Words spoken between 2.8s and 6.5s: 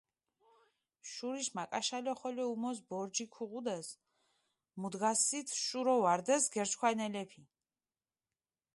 ბორჯი ქუღუდეს, მუდგასით შურო ვარდეს